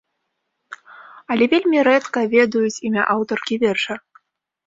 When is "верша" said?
3.65-3.95